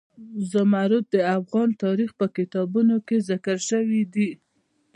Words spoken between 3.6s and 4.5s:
شوی دي.